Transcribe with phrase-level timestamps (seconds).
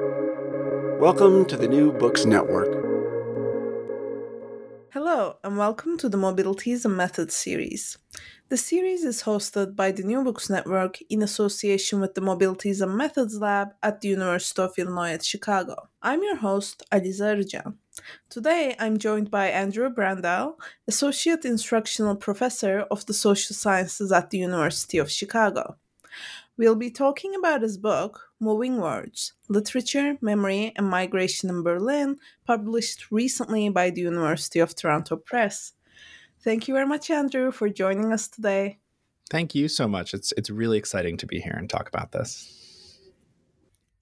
[0.00, 2.66] Welcome to the New Books Network.
[4.92, 7.96] Hello, and welcome to the Mobilities and Methods series.
[8.48, 12.96] The series is hosted by the New Books Network in association with the Mobilities and
[12.96, 15.88] Methods Lab at the University of Illinois at Chicago.
[16.02, 17.74] I'm your host, Aliza Arıcan.
[18.28, 20.54] Today, I'm joined by Andrew Brandel,
[20.88, 25.76] Associate Instructional Professor of the Social Sciences at the University of Chicago.
[26.56, 33.10] We'll be talking about his book, Moving Words Literature, Memory, and Migration in Berlin, published
[33.10, 35.72] recently by the University of Toronto Press.
[36.40, 38.78] Thank you very much, Andrew, for joining us today.
[39.30, 40.14] Thank you so much.
[40.14, 42.63] It's it's really exciting to be here and talk about this.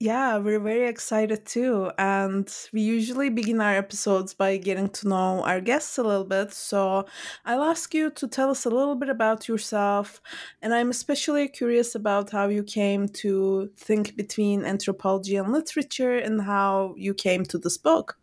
[0.03, 1.89] Yeah, we're very excited too.
[1.97, 6.51] And we usually begin our episodes by getting to know our guests a little bit.
[6.51, 7.05] So
[7.45, 10.21] I'll ask you to tell us a little bit about yourself.
[10.61, 16.41] And I'm especially curious about how you came to think between anthropology and literature and
[16.41, 18.17] how you came to this book.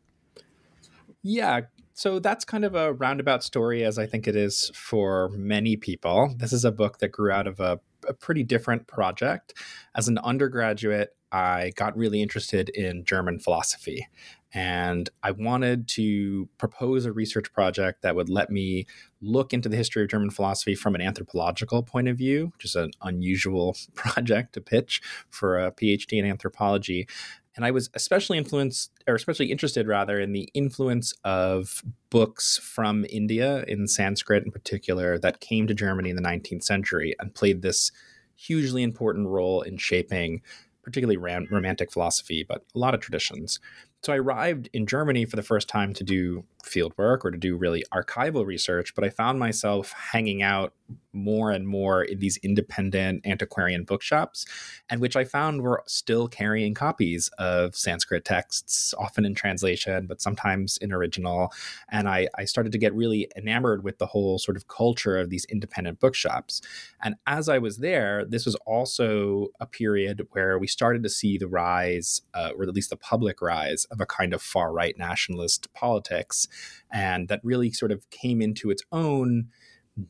[1.22, 1.62] Yeah,
[1.94, 6.34] so that's kind of a roundabout story, as I think it is for many people.
[6.36, 9.54] This is a book that grew out of a, a pretty different project.
[9.94, 14.06] As an undergraduate, I got really interested in German philosophy.
[14.52, 18.86] And I wanted to propose a research project that would let me
[19.20, 22.74] look into the history of German philosophy from an anthropological point of view, which is
[22.74, 27.06] an unusual project to pitch for a PhD in anthropology.
[27.54, 33.04] And I was especially influenced, or especially interested rather, in the influence of books from
[33.08, 37.62] India, in Sanskrit in particular, that came to Germany in the 19th century and played
[37.62, 37.92] this
[38.36, 40.40] hugely important role in shaping
[40.82, 43.60] particularly romantic philosophy, but a lot of traditions.
[44.02, 47.38] So I arrived in Germany for the first time to do field work or to
[47.38, 50.72] do really archival research, but I found myself hanging out
[51.12, 54.46] more and more in these independent antiquarian bookshops,
[54.88, 60.20] and which I found were still carrying copies of Sanskrit texts, often in translation, but
[60.20, 61.52] sometimes in original.
[61.90, 65.30] And I, I started to get really enamored with the whole sort of culture of
[65.30, 66.60] these independent bookshops.
[67.02, 71.38] And as I was there, this was also a period where we started to see
[71.38, 74.96] the rise, uh, or at least the public rise, of a kind of far right
[74.96, 76.46] nationalist politics
[76.92, 79.48] and that really sort of came into its own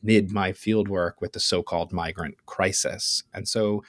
[0.03, 3.23] mid my fieldwork with the so-called migrant crisis.
[3.33, 3.83] And so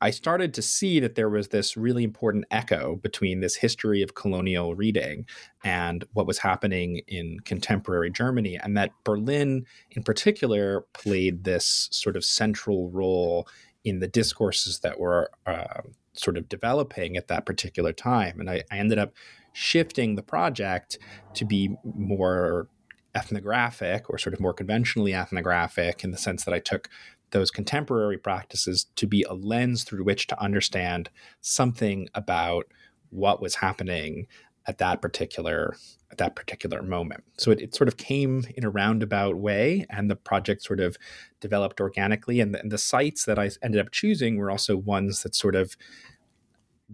[0.00, 4.14] I started to see that there was this really important echo between this history of
[4.14, 5.24] colonial reading
[5.64, 12.14] and what was happening in contemporary Germany, and that Berlin, in particular, played this sort
[12.16, 13.48] of central role
[13.84, 15.80] in the discourses that were uh,
[16.12, 18.38] sort of developing at that particular time.
[18.38, 19.14] And I, I ended up
[19.56, 20.98] shifting the project
[21.32, 22.68] to be more
[23.14, 26.90] ethnographic or sort of more conventionally ethnographic in the sense that I took
[27.30, 31.08] those contemporary practices to be a lens through which to understand
[31.40, 32.66] something about
[33.08, 34.26] what was happening
[34.66, 35.74] at that particular
[36.10, 37.24] at that particular moment.
[37.38, 40.98] So it, it sort of came in a roundabout way, and the project sort of
[41.40, 42.40] developed organically.
[42.40, 45.56] And the, and the sites that I ended up choosing were also ones that sort
[45.56, 45.76] of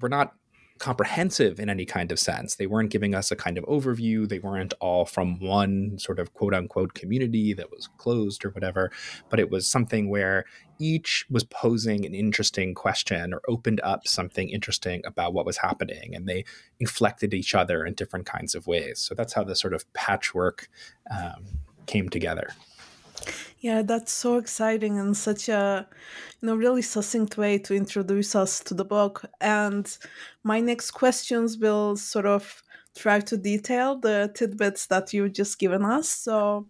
[0.01, 0.35] were not
[0.83, 2.57] comprehensive in any kind of sense.
[2.57, 4.29] They weren't giving us a kind of overview.
[4.29, 8.91] They weren't all from one sort of quote unquote community that was closed or whatever,
[9.31, 10.45] but it was something where
[10.81, 16.17] each was posing an interesting question or opened up something interesting about what was happening
[16.17, 16.45] and they
[16.81, 18.99] inflected each other in different kinds of ways.
[18.99, 20.69] So that's how the sort of patchwork
[21.13, 21.45] um,
[21.87, 22.49] came together.
[23.61, 25.87] Yeah, that's so exciting and such a
[26.41, 29.25] you know really succinct way to introduce us to the book.
[29.41, 29.87] And
[30.45, 32.63] my next questions will sort of
[32.97, 36.11] try to detail the tidbits that you've just given us.
[36.11, 36.67] So,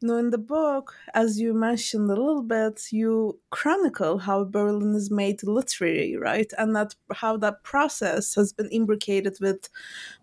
[0.00, 4.94] you know, in the book, as you mentioned a little bit, you chronicle how Berlin
[4.96, 6.52] is made literary, right?
[6.58, 9.68] And that how that process has been imbricated with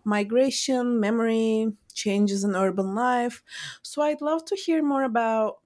[0.04, 3.42] migration, memory, changes in urban life.
[3.82, 5.58] So I'd love to hear more about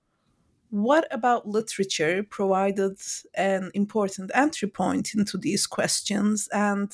[0.71, 2.99] what about literature provided
[3.35, 6.93] an important entry point into these questions and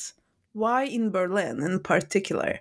[0.53, 2.61] why in Berlin in particular?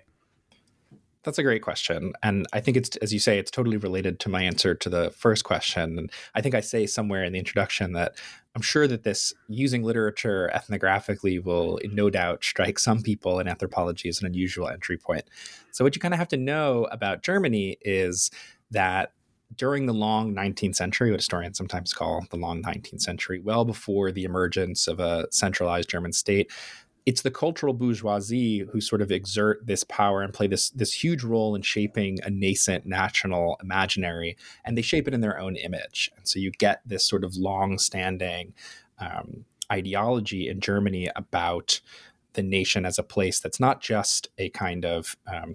[1.24, 2.14] That's a great question.
[2.22, 5.10] And I think it's, as you say, it's totally related to my answer to the
[5.10, 5.98] first question.
[5.98, 8.16] And I think I say somewhere in the introduction that
[8.54, 14.08] I'm sure that this using literature ethnographically will no doubt strike some people in anthropology
[14.08, 15.24] as an unusual entry point.
[15.70, 18.30] So, what you kind of have to know about Germany is
[18.70, 19.12] that
[19.56, 24.12] during the long 19th century, what historians sometimes call the long 19th century, well before
[24.12, 26.50] the emergence of a centralized German state,
[27.04, 31.24] it's the cultural bourgeoisie who sort of exert this power and play this this huge
[31.24, 36.10] role in shaping a nascent national imaginary, and they shape it in their own image.
[36.16, 38.54] And so you get this sort of long-standing
[38.98, 41.80] um, ideology in Germany about
[42.34, 45.54] the nation as a place that's not just a kind of um,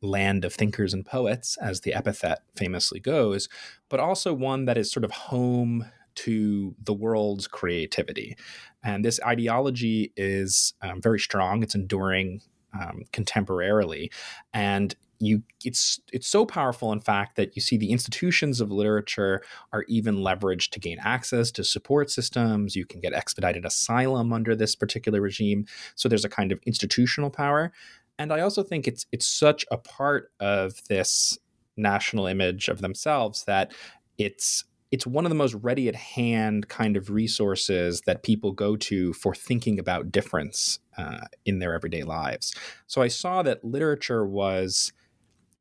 [0.00, 3.48] land of thinkers and poets, as the epithet famously goes,
[3.88, 5.84] but also one that is sort of home
[6.16, 8.36] to the world's creativity.
[8.82, 12.40] And this ideology is um, very strong, it's enduring
[12.72, 14.12] um, contemporarily.
[14.52, 19.42] And you it's it's so powerful in fact that you see the institutions of literature
[19.72, 24.54] are even leveraged to gain access to support systems you can get expedited asylum under
[24.54, 25.64] this particular regime
[25.94, 27.72] so there's a kind of institutional power
[28.18, 31.38] and i also think it's it's such a part of this
[31.76, 33.72] national image of themselves that
[34.18, 38.76] it's it's one of the most ready at hand kind of resources that people go
[38.76, 42.54] to for thinking about difference uh, in their everyday lives.
[42.86, 44.92] So I saw that literature was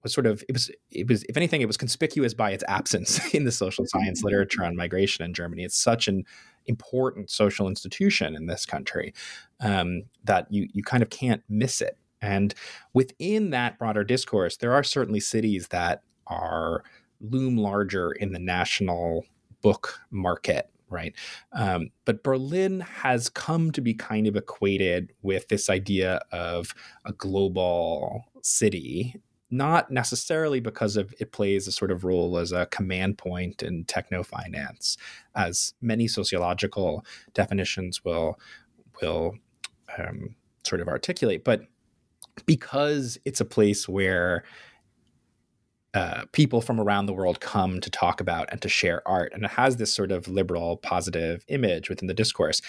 [0.03, 3.19] was sort of it was it was if anything it was conspicuous by its absence
[3.33, 5.63] in the social science literature on migration in Germany.
[5.63, 6.23] It's such an
[6.67, 9.13] important social institution in this country
[9.59, 11.97] um, that you you kind of can't miss it.
[12.21, 12.53] And
[12.93, 16.83] within that broader discourse, there are certainly cities that are
[17.19, 19.25] loom larger in the national
[19.61, 21.15] book market right?
[21.51, 26.75] Um, but Berlin has come to be kind of equated with this idea of
[27.05, 29.19] a global city
[29.51, 33.85] not necessarily because of it plays a sort of role as a command point in
[33.85, 34.97] techno finance,
[35.35, 38.39] as many sociological definitions will
[39.01, 39.35] will
[39.97, 41.61] um, sort of articulate, but
[42.45, 44.43] because it's a place where
[45.95, 49.45] uh, people from around the world come to talk about and to share art, and
[49.45, 52.61] it has this sort of liberal, positive image within the discourse.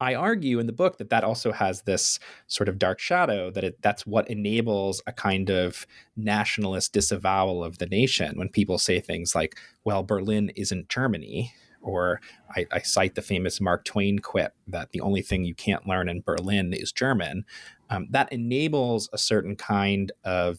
[0.00, 3.64] I argue in the book that that also has this sort of dark shadow that
[3.64, 5.86] it, that's what enables a kind of
[6.16, 11.52] nationalist disavowal of the nation when people say things like, well, Berlin isn't Germany.
[11.80, 12.20] Or
[12.56, 16.08] I, I cite the famous Mark Twain quip that the only thing you can't learn
[16.08, 17.44] in Berlin is German.
[17.90, 20.58] Um, that enables a certain kind of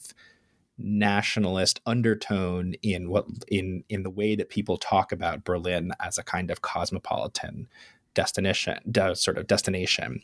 [0.78, 6.24] nationalist undertone in what in in the way that people talk about Berlin as a
[6.24, 7.68] kind of cosmopolitan
[8.14, 10.22] destination, de- sort of destination.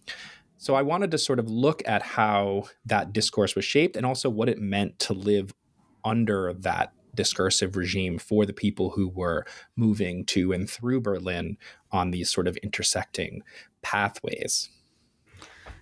[0.58, 4.30] So I wanted to sort of look at how that discourse was shaped and also
[4.30, 5.54] what it meant to live
[6.04, 9.46] under that discursive regime for the people who were
[9.76, 11.58] moving to and through Berlin
[11.92, 13.42] on these sort of intersecting
[13.82, 14.70] pathways.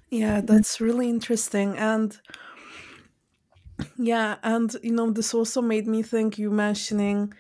[0.10, 1.78] Yeah, that's really interesting.
[1.78, 2.20] And
[3.98, 7.34] yeah, and you know, this also made me think you mentioning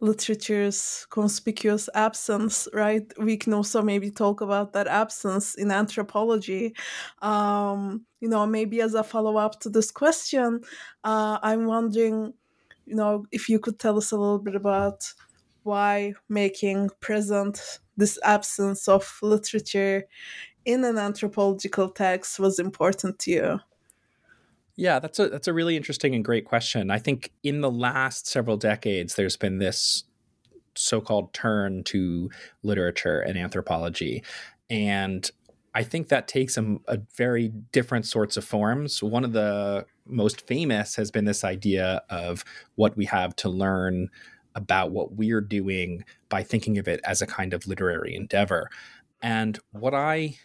[0.00, 3.10] literature's conspicuous absence, right?
[3.18, 6.74] We can also maybe talk about that absence in anthropology.
[7.22, 10.60] Um, you know, maybe as a follow up to this question,
[11.04, 12.34] uh, I'm wondering,
[12.84, 15.12] you know, if you could tell us a little bit about
[15.62, 20.04] why making present this absence of literature
[20.64, 23.60] in an anthropological text was important to you.
[24.76, 26.90] Yeah, that's a that's a really interesting and great question.
[26.90, 30.04] I think in the last several decades, there's been this
[30.74, 32.30] so-called turn to
[32.62, 34.22] literature and anthropology,
[34.68, 35.30] and
[35.74, 39.02] I think that takes a, a very different sorts of forms.
[39.02, 42.44] One of the most famous has been this idea of
[42.76, 44.08] what we have to learn
[44.54, 48.70] about what we're doing by thinking of it as a kind of literary endeavor.
[49.22, 50.36] And what I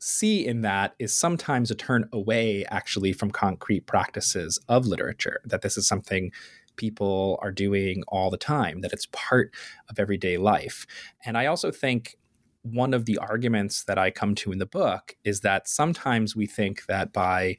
[0.00, 5.62] see in that is sometimes a turn away actually from concrete practices of literature, that
[5.62, 6.32] this is something
[6.76, 9.52] people are doing all the time, that it's part
[9.88, 10.86] of everyday life.
[11.24, 12.16] And I also think
[12.62, 16.46] one of the arguments that I come to in the book is that sometimes we
[16.46, 17.56] think that by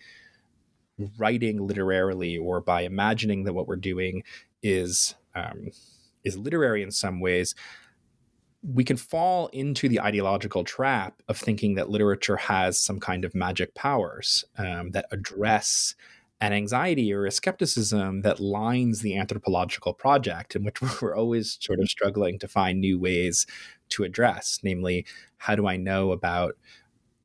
[1.18, 4.24] writing literarily or by imagining that what we're doing
[4.62, 5.70] is um,
[6.24, 7.56] is literary in some ways,
[8.64, 13.34] we can fall into the ideological trap of thinking that literature has some kind of
[13.34, 15.96] magic powers um, that address
[16.42, 21.80] an anxiety or a skepticism that lines the anthropological project, in which we're always sort
[21.80, 23.46] of struggling to find new ways
[23.90, 25.06] to address, namely,
[25.38, 26.56] how do I know about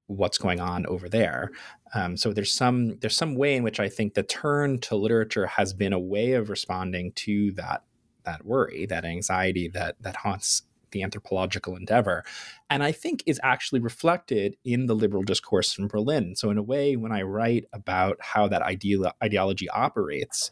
[0.07, 1.50] what's going on over there?
[1.95, 5.47] Um, so there's some there's some way in which I think the turn to literature
[5.47, 7.85] has been a way of responding to that
[8.25, 10.62] that worry, that anxiety that that haunts
[10.96, 12.24] the anthropological endeavor,
[12.70, 16.34] and I think is actually reflected in the liberal discourse from Berlin.
[16.34, 20.50] So, in a way, when I write about how that ideology operates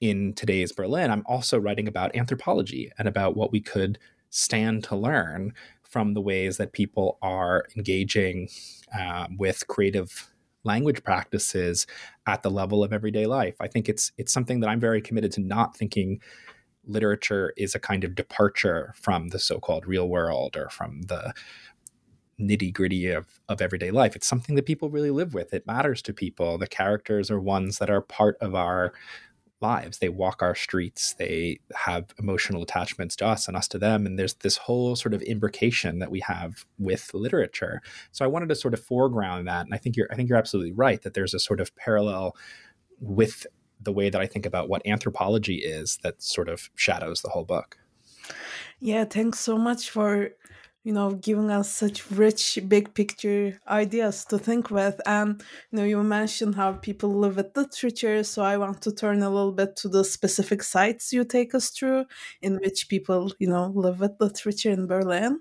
[0.00, 3.98] in today's Berlin, I'm also writing about anthropology and about what we could
[4.30, 5.52] stand to learn
[5.82, 8.48] from the ways that people are engaging
[8.98, 10.30] uh, with creative
[10.64, 11.86] language practices
[12.26, 13.56] at the level of everyday life.
[13.60, 16.20] I think it's it's something that I'm very committed to not thinking
[16.86, 21.32] literature is a kind of departure from the so-called real world or from the
[22.40, 24.16] nitty gritty of, of everyday life.
[24.16, 25.52] It's something that people really live with.
[25.52, 26.58] It matters to people.
[26.58, 28.92] The characters are ones that are part of our
[29.60, 29.98] lives.
[29.98, 31.14] They walk our streets.
[31.18, 34.06] They have emotional attachments to us and us to them.
[34.06, 37.82] And there's this whole sort of imbrication that we have with literature.
[38.10, 39.66] So I wanted to sort of foreground that.
[39.66, 42.36] And I think you're I think you're absolutely right that there's a sort of parallel
[43.00, 43.46] with
[43.82, 47.44] the way that I think about what anthropology is that sort of shadows the whole
[47.44, 47.78] book.
[48.80, 50.30] Yeah, thanks so much for
[50.82, 55.84] you know giving us such rich big picture ideas to think with and you know
[55.84, 59.76] you mentioned how people live with literature so i want to turn a little bit
[59.76, 62.04] to the specific sites you take us through
[62.40, 65.38] in which people you know live with literature in berlin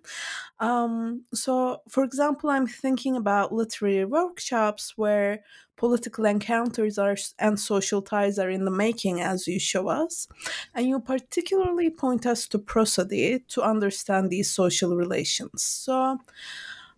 [0.59, 5.43] um, so for example i'm thinking about literary workshops where
[5.77, 10.27] political encounters are and social ties are in the making as you show us
[10.75, 16.17] and you particularly point us to prosody to understand these social relations so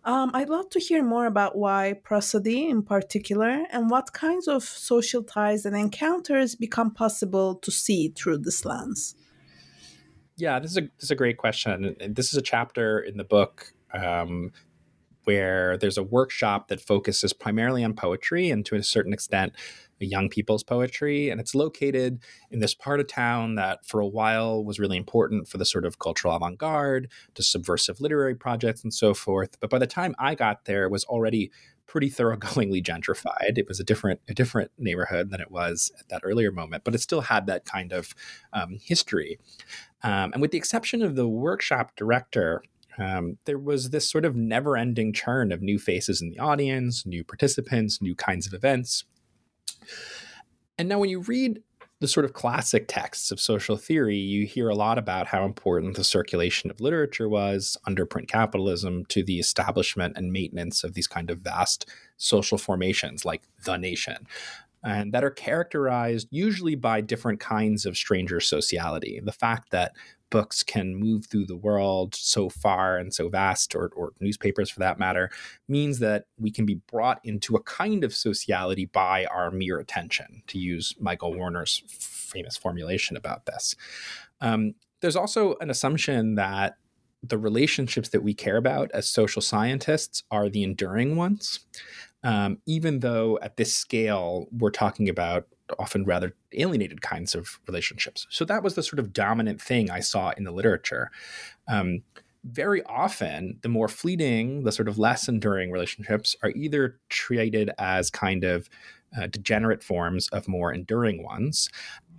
[0.04, 4.64] um, I'd love to hear more about why prosody in particular and what kinds of
[4.64, 9.14] social ties and encounters become possible to see through this lens.
[10.42, 11.94] Yeah, this is a this is a great question.
[12.04, 14.50] This is a chapter in the book um,
[15.22, 19.52] where there's a workshop that focuses primarily on poetry and to a certain extent
[20.00, 22.18] young people's poetry and it's located
[22.50, 25.84] in this part of town that for a while was really important for the sort
[25.84, 30.34] of cultural avant-garde to subversive literary projects and so forth but by the time i
[30.34, 31.52] got there it was already
[31.92, 36.22] pretty thoroughgoingly gentrified it was a different a different neighborhood than it was at that
[36.24, 38.14] earlier moment but it still had that kind of
[38.54, 39.38] um, history
[40.02, 42.62] um, and with the exception of the workshop director
[42.98, 47.06] um, there was this sort of never ending churn of new faces in the audience,
[47.06, 49.04] new participants, new kinds of events.
[50.78, 51.62] And now, when you read
[52.02, 55.94] the sort of classic texts of social theory, you hear a lot about how important
[55.94, 61.06] the circulation of literature was under print capitalism to the establishment and maintenance of these
[61.06, 64.26] kind of vast social formations like the nation.
[64.84, 69.20] And that are characterized usually by different kinds of stranger sociality.
[69.22, 69.92] The fact that
[70.30, 74.80] books can move through the world so far and so vast, or, or newspapers for
[74.80, 75.30] that matter,
[75.68, 80.42] means that we can be brought into a kind of sociality by our mere attention,
[80.46, 83.76] to use Michael Warner's famous formulation about this.
[84.40, 86.76] Um, there's also an assumption that
[87.22, 91.60] the relationships that we care about as social scientists are the enduring ones.
[92.24, 95.46] Um, even though at this scale, we're talking about
[95.78, 98.26] often rather alienated kinds of relationships.
[98.30, 101.10] So that was the sort of dominant thing I saw in the literature.
[101.68, 102.02] Um,
[102.44, 108.10] very often, the more fleeting, the sort of less enduring relationships are either treated as
[108.10, 108.68] kind of
[109.16, 111.68] uh, degenerate forms of more enduring ones,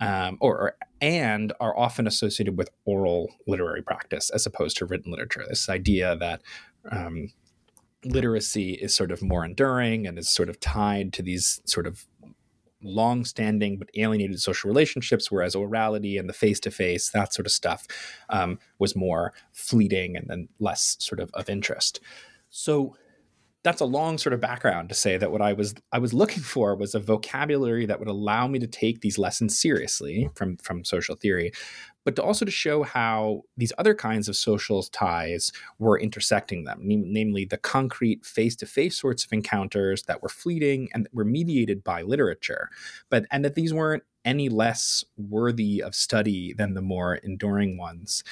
[0.00, 5.44] um, or, and are often associated with oral literary practice as opposed to written literature.
[5.46, 6.40] This idea that
[6.90, 7.30] um,
[8.04, 12.06] literacy is sort of more enduring and is sort of tied to these sort of
[12.82, 17.86] long-standing but alienated social relationships, whereas orality and the face-to-face, that sort of stuff,
[18.28, 22.00] um, was more fleeting and then less sort of of interest.
[22.50, 22.96] So
[23.64, 26.42] that's a long sort of background to say that what I was I was looking
[26.42, 30.32] for was a vocabulary that would allow me to take these lessons seriously hmm.
[30.34, 31.50] from from social theory,
[32.04, 36.80] but to also to show how these other kinds of social ties were intersecting them,
[36.84, 42.02] namely the concrete face-to-face sorts of encounters that were fleeting and that were mediated by
[42.02, 42.68] literature,
[43.08, 48.22] but and that these weren't any less worthy of study than the more enduring ones.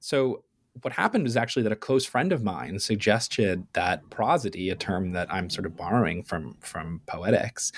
[0.00, 0.44] So
[0.82, 5.12] what happened was actually that a close friend of mine suggested that prosody, a term
[5.12, 7.72] that I'm sort of borrowing from from poetics,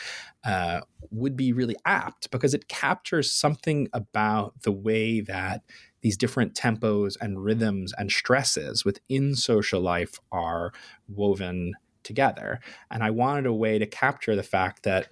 [0.45, 0.81] uh,
[1.11, 5.63] would be really apt because it captures something about the way that
[6.03, 10.73] these different tempos and rhythms and stresses within social life are
[11.09, 12.61] woven together.
[12.91, 15.09] And I wanted a way to capture the fact that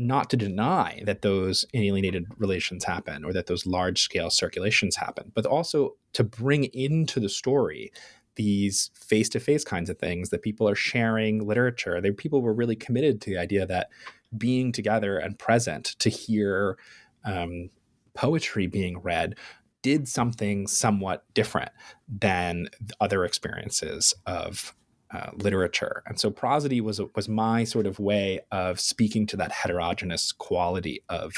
[0.00, 5.30] not to deny that those alienated relations happen or that those large scale circulations happen,
[5.34, 7.92] but also to bring into the story
[8.36, 12.00] these face to face kinds of things that people are sharing literature.
[12.00, 13.90] They, people were really committed to the idea that
[14.38, 16.78] being together and present to hear
[17.24, 17.68] um,
[18.14, 19.36] poetry being read
[19.82, 21.70] did something somewhat different
[22.08, 22.68] than
[23.00, 24.74] other experiences of
[25.12, 26.02] uh, literature.
[26.06, 31.02] And so prosody was was my sort of way of speaking to that heterogeneous quality
[31.08, 31.34] of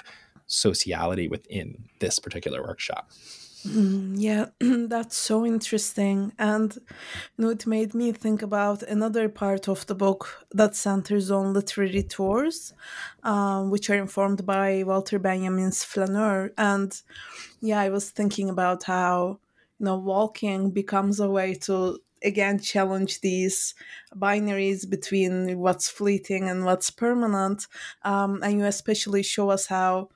[0.47, 3.11] sociality within this particular workshop.
[3.67, 6.33] Mm, yeah, that's so interesting.
[6.39, 11.31] And you know, it made me think about another part of the book that centers
[11.31, 12.75] on literary tours,
[13.23, 16.53] um, which are informed by Walter Benjamin's flaneur.
[16.59, 17.01] And
[17.61, 19.39] yeah, I was thinking about how
[19.79, 23.75] you know walking becomes a way to again challenge these
[24.17, 27.67] binaries between what's fleeting and what's permanent.
[28.03, 30.11] Um, and you especially show us how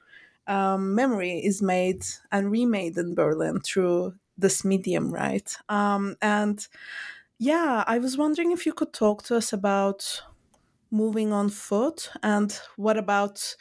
[0.47, 5.57] um, memory is made and remade in Berlin through this medium, right?
[5.69, 6.67] Um, and
[7.39, 10.23] yeah, I was wondering if you could talk to us about
[10.91, 13.57] moving on foot and what about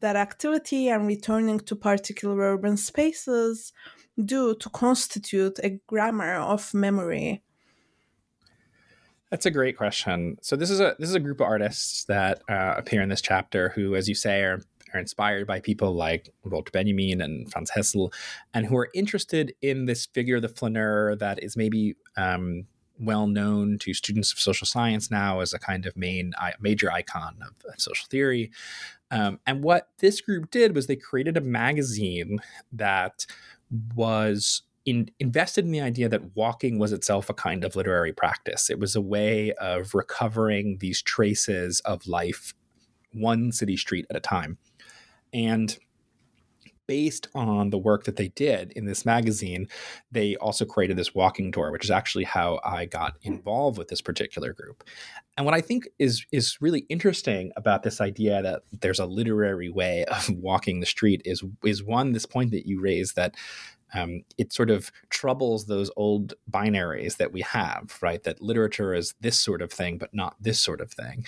[0.00, 3.72] that activity and returning to particular urban spaces
[4.24, 7.42] do to constitute a grammar of memory?
[9.30, 10.38] That's a great question.
[10.40, 13.20] So this is a this is a group of artists that uh, appear in this
[13.20, 14.60] chapter who, as you say, are
[14.94, 18.12] are inspired by people like Walter Benjamin and Franz Hessel,
[18.54, 22.66] and who are interested in this figure, the flaneur, that is maybe um,
[22.98, 27.36] well known to students of social science now as a kind of main major icon
[27.42, 28.50] of, social theory.
[29.10, 32.40] Um, and what this group did was they created a magazine
[32.72, 33.26] that
[33.94, 38.70] was in, invested in the idea that walking was itself a kind of literary practice.
[38.70, 42.54] It was a way of recovering these traces of life
[43.12, 44.56] one city street at a time.
[45.34, 45.76] And
[46.86, 49.68] based on the work that they did in this magazine,
[50.10, 53.34] they also created this walking tour, which is actually how I got hmm.
[53.34, 54.84] involved with this particular group.
[55.36, 59.68] And what I think is is really interesting about this idea that there's a literary
[59.68, 63.34] way of walking the street is is one this point that you raised that
[63.94, 68.22] um, it sort of troubles those old binaries that we have, right?
[68.22, 71.24] That literature is this sort of thing, but not this sort of thing.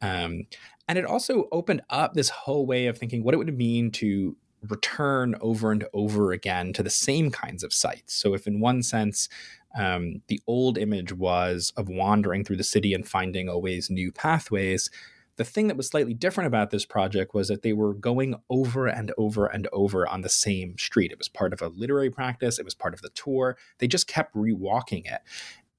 [0.00, 0.46] Um,
[0.88, 4.36] and it also opened up this whole way of thinking what it would mean to
[4.68, 8.14] return over and over again to the same kinds of sites.
[8.14, 9.28] So, if in one sense,
[9.76, 14.90] um, the old image was of wandering through the city and finding always new pathways,
[15.36, 18.86] the thing that was slightly different about this project was that they were going over
[18.86, 21.10] and over and over on the same street.
[21.10, 23.56] It was part of a literary practice, it was part of the tour.
[23.78, 25.20] They just kept rewalking it.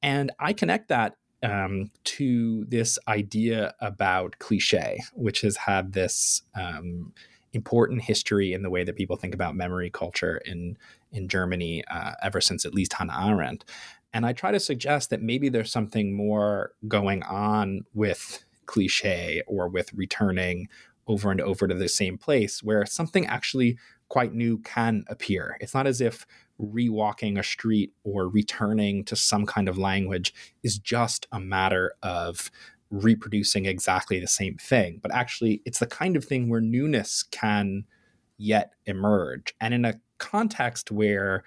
[0.01, 7.13] And I connect that um, to this idea about cliche, which has had this um,
[7.53, 10.77] important history in the way that people think about memory culture in
[11.11, 13.63] in Germany uh, ever since at least Hannah Arendt.
[14.13, 19.67] And I try to suggest that maybe there's something more going on with cliche or
[19.67, 20.67] with returning
[21.07, 23.77] over and over to the same place where something actually
[24.09, 25.57] quite new can appear.
[25.59, 26.25] It's not as if
[26.59, 32.49] rewalking a street or returning to some kind of language is just a matter of
[32.91, 37.83] reproducing exactly the same thing, but actually it's the kind of thing where newness can
[38.37, 39.53] yet emerge.
[39.59, 41.43] And in a context where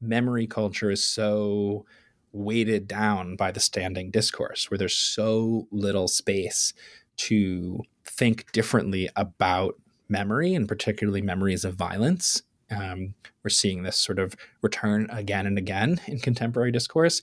[0.00, 1.86] memory culture is so
[2.32, 6.72] weighted down by the standing discourse, where there's so little space
[7.16, 9.76] to think differently about
[10.08, 12.42] memory and particularly memories of violence.
[12.70, 17.20] Um, we're seeing this sort of return again and again in contemporary discourse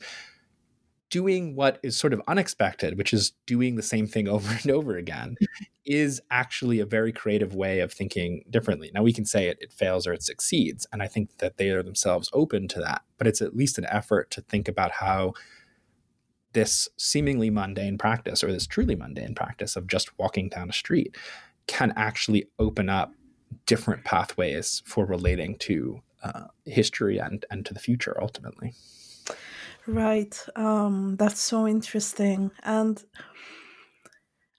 [1.09, 4.97] doing what is sort of unexpected, which is doing the same thing over and over
[4.97, 5.35] again,
[5.85, 8.91] is actually a very creative way of thinking differently.
[8.93, 10.85] Now, we can say it, it fails or it succeeds.
[10.93, 13.85] And I think that they are themselves open to that, but it's at least an
[13.89, 15.33] effort to think about how
[16.53, 21.15] this seemingly mundane practice or this truly mundane practice of just walking down a street
[21.67, 23.13] can actually open up
[23.65, 28.73] different pathways for relating to uh, history and, and to the future ultimately.
[29.89, 30.45] Right.
[30.55, 32.51] Um, that's so interesting.
[32.63, 33.03] And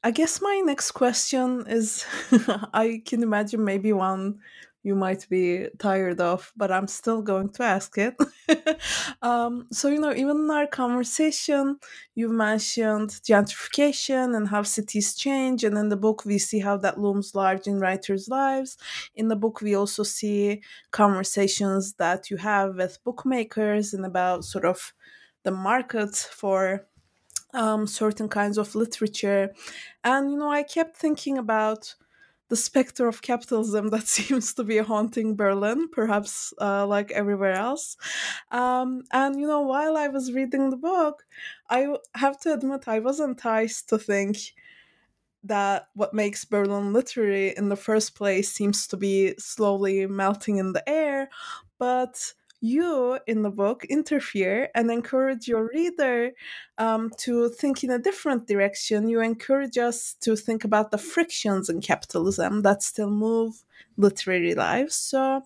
[0.02, 2.06] I guess my next question is
[2.72, 4.38] I can imagine maybe one
[4.82, 8.16] you might be tired of, but I'm still going to ask it.
[9.22, 11.76] um, so, you know, even in our conversation,
[12.14, 15.64] you've mentioned gentrification and how cities change.
[15.64, 18.78] And in the book, we see how that looms large in writers' lives.
[19.14, 20.62] In the book, we also see
[20.92, 24.94] conversations that you have with bookmakers and about sort of
[25.42, 26.86] the market for
[27.52, 29.52] um, certain kinds of literature.
[30.04, 31.94] And, you know, I kept thinking about
[32.48, 37.96] the specter of capitalism that seems to be haunting Berlin, perhaps uh, like everywhere else.
[38.50, 41.24] Um, and, you know, while I was reading the book,
[41.68, 44.36] I have to admit I was enticed to think
[45.42, 50.72] that what makes Berlin literary in the first place seems to be slowly melting in
[50.72, 51.30] the air.
[51.78, 56.32] But you in the book interfere and encourage your reader
[56.78, 59.08] um, to think in a different direction.
[59.08, 63.64] You encourage us to think about the frictions in capitalism that still move
[63.96, 64.94] literary lives.
[64.94, 65.42] So,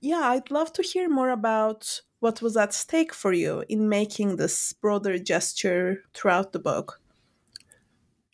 [0.00, 4.36] yeah, I'd love to hear more about what was at stake for you in making
[4.36, 7.01] this broader gesture throughout the book.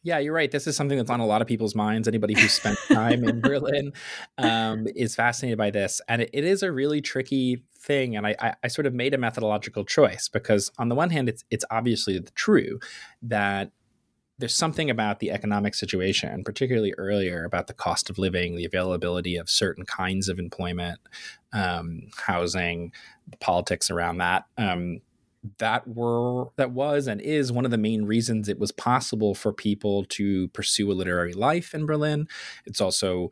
[0.02, 0.50] Yeah, you're right.
[0.50, 2.06] This is something that's on a lot of people's minds.
[2.06, 3.92] Anybody who's spent time in Berlin
[4.38, 6.00] um, is fascinated by this.
[6.08, 8.16] And it, it is a really tricky thing.
[8.16, 11.28] And I, I, I, sort of made a methodological choice because, on the one hand,
[11.28, 12.78] it's, it's obviously true
[13.22, 13.72] that
[14.38, 19.36] there's something about the economic situation, particularly earlier, about the cost of living, the availability
[19.36, 21.00] of certain kinds of employment,
[21.52, 22.92] um, housing,
[23.26, 24.44] the politics around that.
[24.56, 25.00] Um,
[25.58, 29.52] that were that was and is one of the main reasons it was possible for
[29.52, 32.28] people to pursue a literary life in Berlin.
[32.66, 33.30] It's also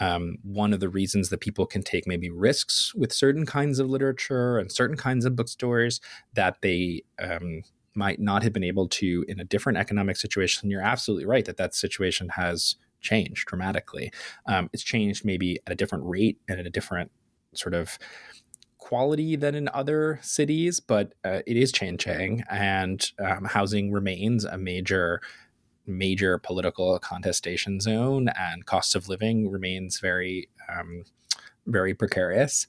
[0.00, 3.88] um, one of the reasons that people can take maybe risks with certain kinds of
[3.88, 6.00] literature and certain kinds of bookstores
[6.34, 7.62] that they um,
[7.94, 10.70] might not have been able to in a different economic situation.
[10.70, 14.10] You're absolutely right that that situation has changed dramatically.
[14.46, 17.10] Um, it's changed maybe at a different rate and at a different
[17.54, 17.98] sort of
[18.82, 24.58] quality than in other cities, but uh, it is changing, and um, housing remains a
[24.58, 25.20] major
[25.86, 31.04] major political contestation zone, and cost of living remains very um,
[31.66, 32.66] very precarious.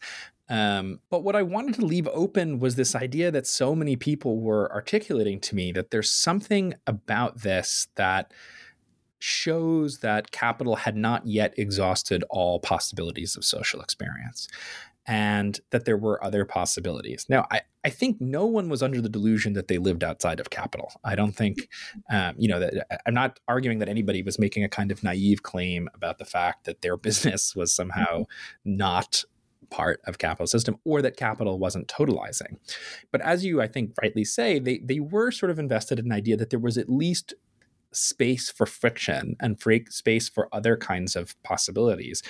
[0.49, 4.39] Um, but what I wanted to leave open was this idea that so many people
[4.39, 8.31] were articulating to me that there's something about this that
[9.17, 14.47] shows that capital had not yet exhausted all possibilities of social experience
[15.05, 17.25] and that there were other possibilities.
[17.27, 20.49] Now, I, I think no one was under the delusion that they lived outside of
[20.49, 20.93] capital.
[21.03, 21.67] I don't think,
[22.09, 25.43] um, you know, that I'm not arguing that anybody was making a kind of naive
[25.43, 28.77] claim about the fact that their business was somehow mm-hmm.
[28.77, 29.23] not
[29.69, 32.57] part of capital system or that capital wasn't totalizing.
[33.11, 36.11] But as you, I think, rightly say, they, they were sort of invested in an
[36.11, 37.33] idea that there was at least
[37.91, 42.23] space for friction and free space for other kinds of possibilities.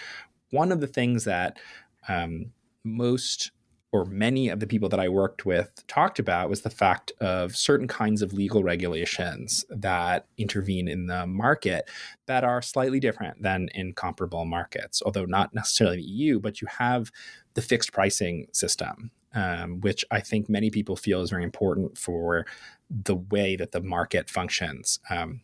[0.51, 1.59] One of the things that
[2.07, 2.51] um,
[2.83, 3.51] most
[3.93, 7.55] or many of the people that I worked with talked about was the fact of
[7.55, 11.87] certain kinds of legal regulations that intervene in the market
[12.25, 16.67] that are slightly different than in comparable markets, although not necessarily the EU, but you
[16.79, 17.11] have
[17.53, 22.47] the fixed pricing system, um, which I think many people feel is very important for
[22.89, 24.99] the way that the market functions.
[25.11, 25.41] Um,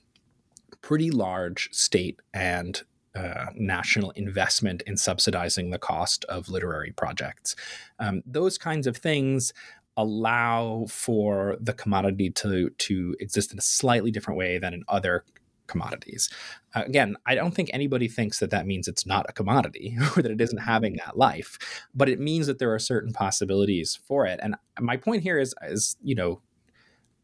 [0.81, 2.81] pretty large state and
[3.19, 7.53] uh, national investment in subsidizing the cost of literary projects.
[7.99, 9.51] Um, those kinds of things
[9.97, 15.25] allow for the commodity to to exist in a slightly different way than in other
[15.67, 16.29] commodities.
[16.73, 20.21] Uh, again, I don't think anybody thinks that that means it's not a commodity or
[20.21, 21.59] that it isn't having that life,
[21.93, 24.39] but it means that there are certain possibilities for it.
[24.41, 26.41] And my point here is, is you know,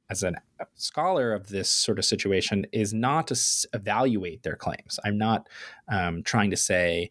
[0.10, 0.34] as a
[0.76, 5.00] scholar of this sort of situation is not to s- evaluate their claims.
[5.04, 5.48] I'm not
[5.88, 7.10] um, trying to say,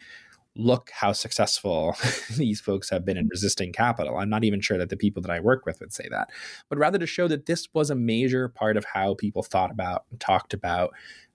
[0.57, 1.97] look how successful
[2.37, 4.19] these folks have been in resisting capital.
[4.19, 6.31] I'm not even sure that the people that I work with would say that,
[6.69, 10.05] but rather to show that this was a major part of how people thought about
[10.11, 10.93] and talked about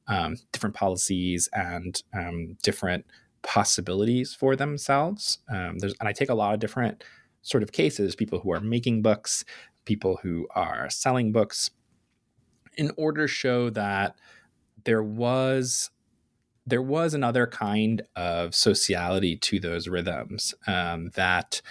[0.07, 3.05] um, different policies and um, different
[3.41, 5.39] possibilities for themselves.
[5.49, 7.03] Um, and I take a lot of different
[7.41, 9.45] sort of cases, people who are making books,
[9.89, 11.71] people who are selling books
[12.77, 14.15] in order to show that
[14.83, 15.89] there was
[16.67, 21.63] there was another kind of sociality to those rhythms um, that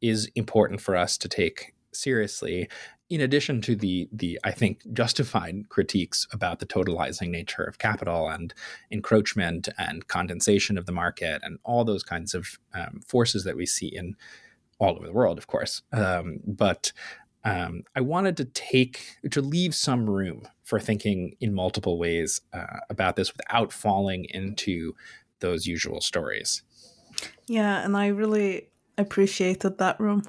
[0.00, 2.68] is important for us to take seriously
[3.10, 8.28] in addition to the the I think justified critiques about the totalizing nature of capital
[8.28, 8.54] and
[8.92, 13.66] encroachment and condensation of the market and all those kinds of um, forces that we
[13.66, 14.14] see in
[14.78, 15.82] all over the world, of course.
[15.92, 16.92] Um, but
[17.44, 22.80] um, I wanted to take to leave some room for thinking in multiple ways uh,
[22.88, 24.94] about this without falling into
[25.40, 26.62] those usual stories.
[27.46, 30.22] Yeah, and I really appreciated that room.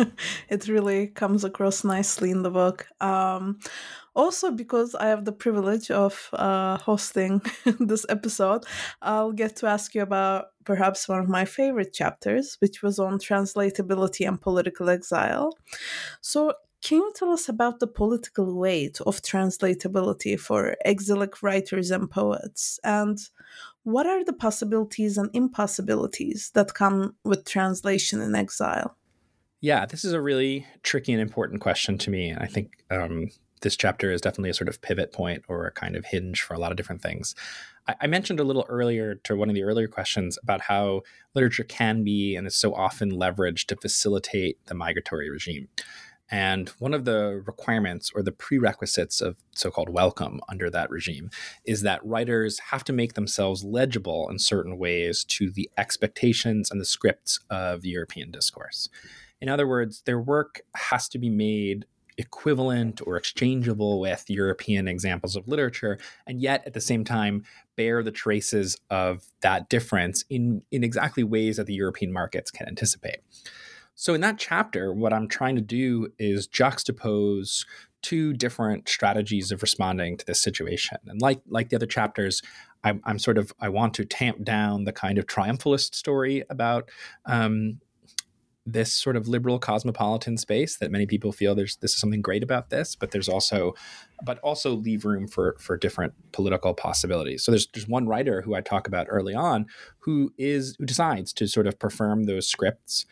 [0.48, 2.86] it really comes across nicely in the book.
[3.00, 3.58] Um,
[4.14, 7.42] also, because I have the privilege of uh, hosting
[7.78, 8.64] this episode,
[9.00, 13.18] I'll get to ask you about perhaps one of my favorite chapters, which was on
[13.18, 15.56] translatability and political exile.
[16.20, 22.10] So, can you tell us about the political weight of translatability for exilic writers and
[22.10, 22.80] poets?
[22.82, 23.18] And
[23.84, 28.96] what are the possibilities and impossibilities that come with translation in exile?
[29.60, 32.34] Yeah, this is a really tricky and important question to me.
[32.36, 33.28] I think um,
[33.62, 36.54] this chapter is definitely a sort of pivot point or a kind of hinge for
[36.54, 37.34] a lot of different things.
[37.86, 41.02] I, I mentioned a little earlier to one of the earlier questions about how
[41.34, 45.68] literature can be and is so often leveraged to facilitate the migratory regime.
[46.30, 51.30] And one of the requirements or the prerequisites of so called welcome under that regime
[51.64, 56.80] is that writers have to make themselves legible in certain ways to the expectations and
[56.80, 58.88] the scripts of European discourse.
[59.40, 61.86] In other words, their work has to be made
[62.18, 67.44] equivalent or exchangeable with European examples of literature, and yet at the same time
[67.76, 72.68] bear the traces of that difference in, in exactly ways that the European markets can
[72.68, 73.20] anticipate.
[74.00, 77.66] So, in that chapter, what I'm trying to do is juxtapose
[78.00, 80.96] two different strategies of responding to this situation.
[81.06, 82.40] And like like the other chapters,
[82.82, 86.88] I'm, I'm sort of I want to tamp down the kind of triumphalist story about
[87.26, 87.78] um,
[88.64, 92.42] this sort of liberal cosmopolitan space that many people feel there's this is something great
[92.42, 93.74] about this, but there's also
[94.24, 97.44] but also leave room for for different political possibilities.
[97.44, 99.66] So there's there's one writer who I talk about early on
[99.98, 103.04] who is who decides to sort of perform those scripts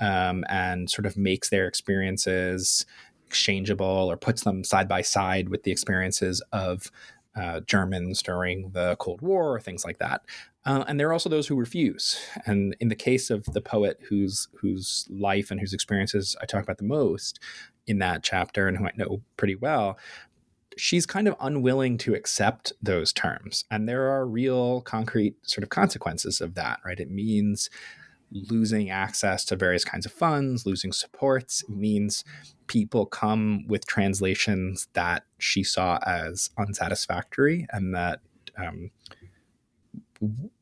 [0.00, 2.86] um, and sort of makes their experiences
[3.26, 6.90] exchangeable or puts them side by side with the experiences of
[7.36, 10.22] uh, Germans during the Cold War or things like that.
[10.64, 12.18] Uh, and there are also those who refuse.
[12.44, 16.62] And in the case of the poet whose whose life and whose experiences I talk
[16.62, 17.38] about the most
[17.86, 19.96] in that chapter, and who I know pretty well,
[20.76, 23.64] she's kind of unwilling to accept those terms.
[23.70, 26.98] And there are real concrete sort of consequences of that, right?
[26.98, 27.70] It means
[28.30, 31.68] losing access to various kinds of funds, losing supports.
[31.68, 32.24] Means
[32.66, 38.20] people come with translations that she saw as unsatisfactory and that
[38.58, 38.90] um,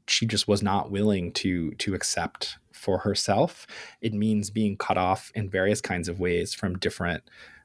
[0.07, 3.67] she just was not willing to to accept for herself.
[4.01, 7.23] It means being cut off in various kinds of ways from different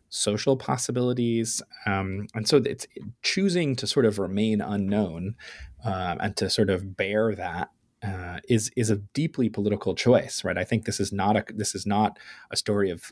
[0.09, 2.87] social possibilities, um, and so it's
[3.21, 5.35] choosing to sort of remain unknown
[5.83, 7.69] uh, and to sort of bear that
[8.47, 10.57] is is a deeply political choice, right?
[10.57, 12.17] I think this is not a this is not
[12.51, 13.11] a story of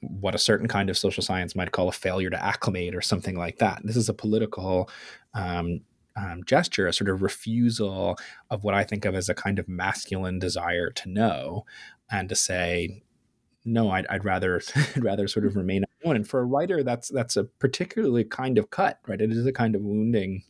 [0.00, 3.36] what a certain kind of social science might call a failure to acclimate or something
[3.36, 3.80] like that.
[3.84, 4.88] This is a political
[5.34, 5.80] um,
[6.16, 8.16] um, gesture, a sort of refusal
[8.50, 11.64] of what I think of as a kind of masculine desire to know
[12.10, 13.02] and to say,
[13.64, 14.62] no, I'd, I'd rather
[14.96, 16.16] I'd rather sort of remain unknown.
[16.16, 19.20] And for a writer, that's that's a particularly kind of cut, right?
[19.20, 20.44] It is a kind of wounding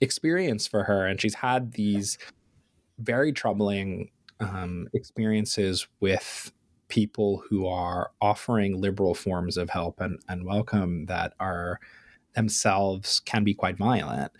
[0.00, 2.18] experience for her, and she's had these
[2.98, 6.52] very troubling um, experiences with
[6.88, 11.80] people who are offering liberal forms of help and, and welcome that are
[12.34, 14.30] themselves can be quite violent.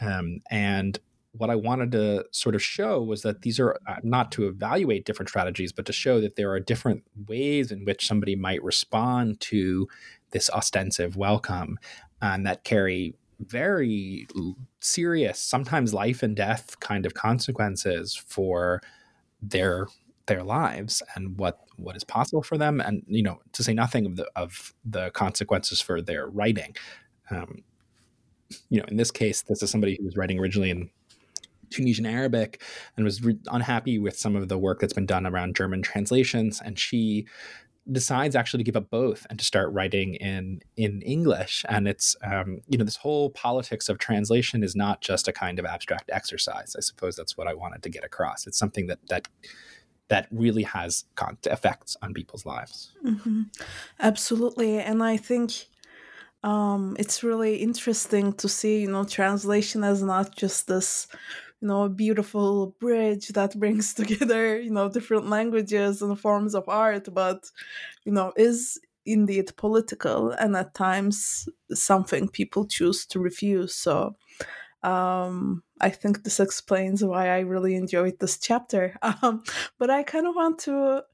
[0.00, 0.98] Um, and
[1.32, 5.04] what I wanted to sort of show was that these are uh, not to evaluate
[5.04, 9.40] different strategies, but to show that there are different ways in which somebody might respond
[9.40, 9.88] to
[10.30, 11.78] this ostensive welcome
[12.22, 14.26] and that carry very
[14.80, 18.80] serious, sometimes life and death kind of consequences for
[19.42, 19.86] their
[20.26, 22.80] their lives and what what is possible for them.
[22.80, 26.76] And you know to say nothing of the of the consequences for their writing.
[27.30, 27.64] Um,
[28.68, 30.90] you know in this case this is somebody who was writing originally in
[31.70, 32.62] Tunisian Arabic
[32.96, 36.60] and was re- unhappy with some of the work that's been done around German translations.
[36.64, 37.26] And she
[37.92, 41.64] decides actually to give up both and to start writing in in English.
[41.68, 45.58] And it's um, you know this whole politics of translation is not just a kind
[45.58, 46.74] of abstract exercise.
[46.76, 48.46] I suppose that's what I wanted to get across.
[48.46, 49.28] It's something that that
[50.08, 51.04] that really has
[51.46, 52.92] effects on people's lives.
[53.04, 53.42] Mm-hmm.
[54.00, 55.66] Absolutely, and I think
[56.42, 61.06] um, it's really interesting to see, you know, translation as not just this,
[61.60, 67.08] you know, beautiful bridge that brings together, you know, different languages and forms of art,
[67.12, 67.50] but,
[68.04, 73.74] you know, is indeed political and at times something people choose to refuse.
[73.74, 74.16] So,
[74.82, 78.96] um, I think this explains why I really enjoyed this chapter.
[79.22, 79.42] Um,
[79.78, 81.04] but I kind of want to,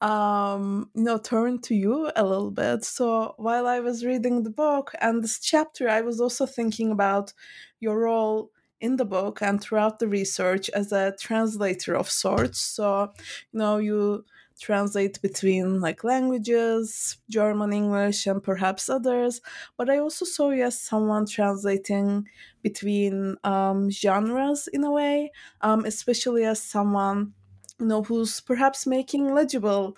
[0.00, 2.84] um, you know, turn to you a little bit.
[2.84, 7.32] So while I was reading the book and this chapter, I was also thinking about
[7.80, 12.60] your role in the book and throughout the research as a translator of sorts.
[12.60, 13.12] So,
[13.52, 14.24] you know, you
[14.60, 19.40] translate between like languages, German, English, and perhaps others.
[19.76, 22.28] But I also saw you as someone translating
[22.62, 27.34] between um, genres in a way, um, especially as someone
[27.80, 29.96] you know who's perhaps making legible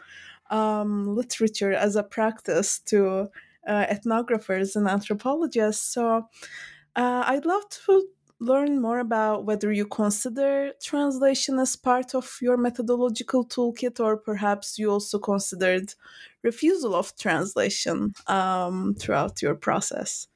[0.50, 3.28] um, literature as a practice to
[3.66, 5.94] uh, ethnographers and anthropologists.
[5.94, 6.28] So
[6.96, 8.08] uh, I'd love to
[8.40, 14.78] learn more about whether you consider translation as part of your methodological toolkit or perhaps
[14.78, 15.94] you also considered
[16.42, 20.26] refusal of translation um, throughout your process?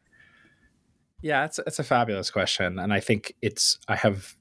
[1.22, 4.36] Yeah it's, it's a fabulous question and i think it's i have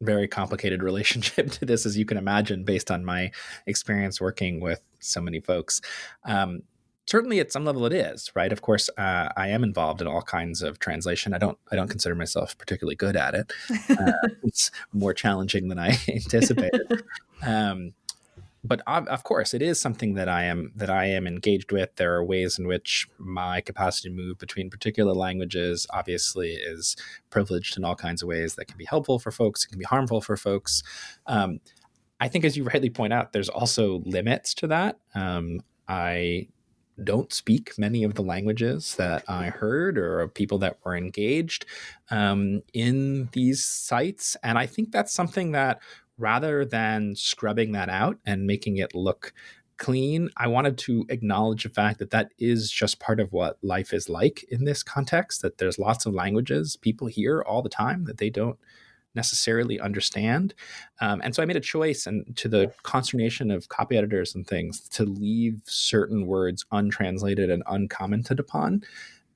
[0.00, 3.30] very complicated relationship to this as you can imagine based on my
[3.66, 5.80] experience working with so many folks.
[6.24, 6.62] Um,
[7.06, 10.22] certainly at some level it is right of course uh, i am involved in all
[10.22, 13.52] kinds of translation i don't i don't consider myself particularly good at it
[13.90, 17.02] uh, it's more challenging than i anticipated
[17.42, 17.92] um,
[18.66, 21.94] but of course, it is something that I am that I am engaged with.
[21.96, 26.96] There are ways in which my capacity to move between particular languages, obviously, is
[27.30, 29.64] privileged in all kinds of ways that can be helpful for folks.
[29.64, 30.82] It can be harmful for folks.
[31.26, 31.60] Um,
[32.18, 34.98] I think, as you rightly point out, there's also limits to that.
[35.14, 36.48] Um, I
[37.04, 41.66] don't speak many of the languages that I heard or people that were engaged
[42.10, 44.36] um, in these sites.
[44.42, 45.80] And I think that's something that
[46.18, 49.32] rather than scrubbing that out and making it look
[49.76, 53.92] clean, I wanted to acknowledge the fact that that is just part of what life
[53.92, 58.04] is like in this context, that there's lots of languages people hear all the time
[58.04, 58.58] that they don't
[59.16, 60.54] necessarily understand.
[61.00, 64.46] Um, and so I made a choice, and to the consternation of copy editors and
[64.46, 68.82] things, to leave certain words untranslated and uncommented upon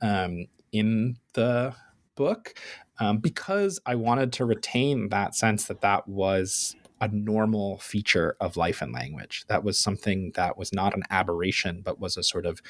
[0.01, 1.75] um, in the
[2.15, 2.55] book
[2.99, 8.59] um, because I wanted to retain that sense that that was a normal feature of
[8.59, 9.45] life and language.
[9.49, 12.61] That was something that was not an aberration, but was a sort of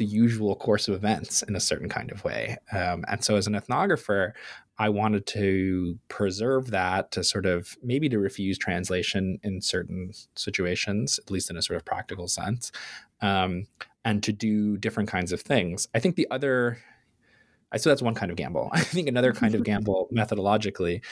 [0.00, 2.56] the usual course of events in a certain kind of way.
[2.72, 4.32] Um, and so, as an ethnographer,
[4.78, 11.20] I wanted to preserve that to sort of maybe to refuse translation in certain situations,
[11.22, 12.72] at least in a sort of practical sense,
[13.20, 13.66] um,
[14.02, 15.86] and to do different kinds of things.
[15.94, 16.78] I think the other,
[17.76, 18.70] so that's one kind of gamble.
[18.72, 21.02] I think another kind of gamble methodologically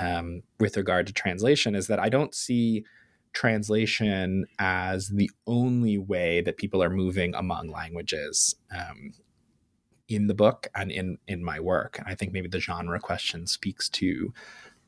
[0.00, 2.86] um, with regard to translation is that I don't see
[3.32, 8.56] translation as the only way that people are moving among languages.
[8.70, 9.12] Um,
[10.08, 11.98] in the book and in in my work.
[11.98, 14.32] And I think maybe the genre question speaks to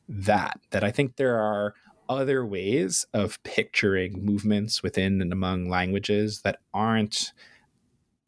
[0.07, 0.59] that.
[0.71, 1.73] That I think there are
[2.07, 7.33] other ways of picturing movements within and among languages that aren't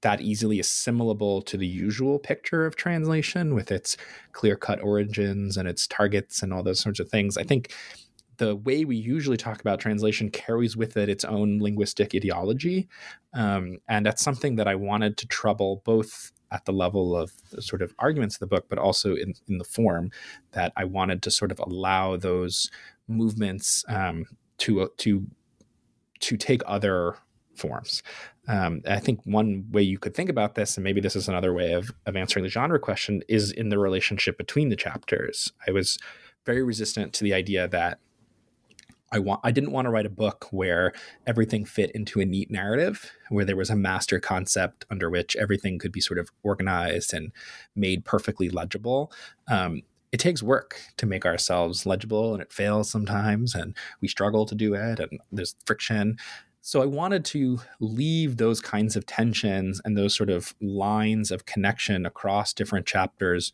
[0.01, 3.97] that easily assimilable to the usual picture of translation with its
[4.32, 7.38] clear cut origins and its targets and all those sorts of things.
[7.38, 7.73] I think
[8.38, 12.88] the way we usually talk about translation carries with it its own linguistic ideology.
[13.34, 17.62] Um, and that's something that I wanted to trouble both at the level of the
[17.62, 20.12] sort of arguments of the book, but also in, in the form
[20.52, 22.69] that I wanted to sort of allow those
[23.08, 24.26] movements um,
[24.60, 25.26] to uh, to
[26.19, 27.15] to take other
[27.56, 28.02] forms.
[28.47, 31.54] Um, I think one way you could think about this, and maybe this is another
[31.54, 35.52] way of, of answering the genre question, is in the relationship between the chapters.
[35.67, 35.97] I was
[36.45, 38.00] very resistant to the idea that
[39.12, 40.93] I want I didn't want to write a book where
[41.26, 45.80] everything fit into a neat narrative, where there was a master concept under which everything
[45.80, 47.32] could be sort of organized and
[47.76, 49.12] made perfectly legible.
[49.50, 54.46] Um, it takes work to make ourselves legible, and it fails sometimes, and we struggle
[54.46, 56.17] to do it, and there's friction.
[56.62, 61.46] So I wanted to leave those kinds of tensions and those sort of lines of
[61.46, 63.54] connection across different chapters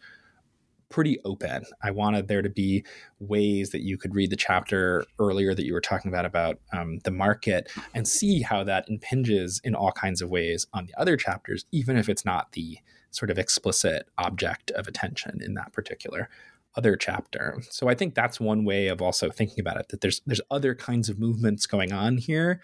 [0.93, 1.63] pretty open.
[1.82, 2.86] I wanted there to be
[3.19, 6.99] ways that you could read the chapter earlier that you were talking about about um,
[7.03, 11.17] the market and see how that impinges in all kinds of ways on the other
[11.17, 12.77] chapters, even if it's not the
[13.10, 16.29] sort of explicit object of attention in that particular
[16.75, 17.58] other chapter.
[17.71, 20.75] So I think that's one way of also thinking about it that there's there's other
[20.75, 22.62] kinds of movements going on here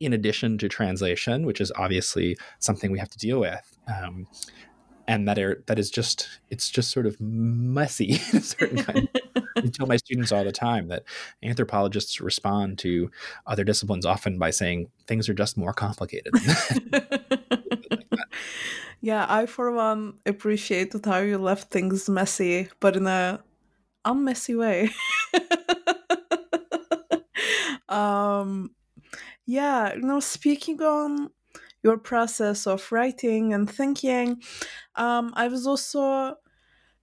[0.00, 3.78] in addition to translation, which is obviously something we have to deal with.
[3.94, 4.26] Um,
[5.08, 9.08] and that are that is just it's just sort of messy in a certain kind.
[9.56, 11.02] I tell my students all the time that
[11.42, 13.10] anthropologists respond to
[13.46, 16.32] other disciplines often by saying things are just more complicated.
[19.00, 23.42] yeah, I for one appreciated how you left things messy, but in a
[24.04, 24.90] unmessy way.
[27.88, 28.70] um
[29.46, 31.30] yeah, you know, speaking on
[31.82, 34.42] your process of writing and thinking.
[34.96, 36.36] Um, I was also,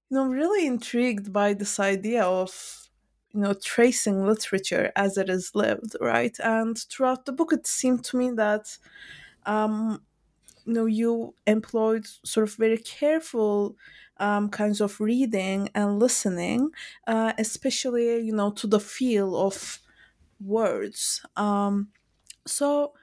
[0.10, 2.90] you know, really intrigued by this idea of,
[3.34, 6.36] you know, tracing literature as it is lived, right?
[6.44, 8.78] And throughout the book, it seemed to me that,
[9.46, 10.04] um,
[10.66, 13.78] you know, you employed sort of very careful
[14.18, 16.72] um, kinds of reading and listening,
[17.08, 19.80] uh, especially, you know, to the feel of
[20.40, 21.26] words.
[21.36, 21.92] Um,
[22.48, 22.94] so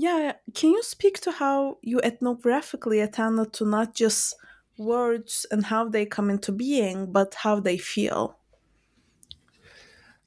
[0.00, 4.34] yeah, can you speak to how you ethnographically attended to not just
[4.78, 8.38] words and how they come into being, but how they feel?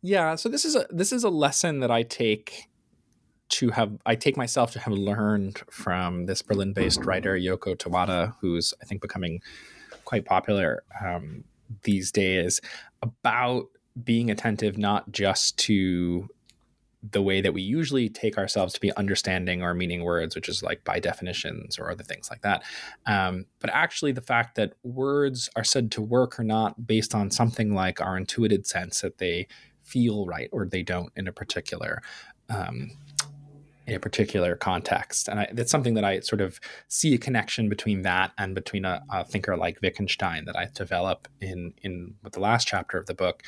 [0.04, 2.70] Yeah, so this is a this is a lesson that I take
[3.50, 8.76] to have I take myself to have learned from this Berlin-based writer Yoko Tawada, who's
[8.80, 9.42] I think becoming
[10.06, 11.46] quite popular um,
[11.82, 12.62] these days,
[13.02, 13.70] about
[14.04, 16.30] being attentive not just to
[17.12, 20.64] the way that we usually take ourselves to be understanding or meaning words, which is
[20.64, 22.64] like by definitions or other things like that.
[23.06, 27.30] Um, but actually, the fact that words are said to work or not based on
[27.30, 29.48] something like our intuitive sense that they
[29.84, 32.02] feel right or they don't in a particular
[32.50, 32.92] um,
[33.86, 35.28] in a particular context.
[35.28, 39.04] And that's something that I sort of see a connection between that and between a,
[39.10, 43.44] a, thinker like Wittgenstein that I develop in in the last chapter of the book.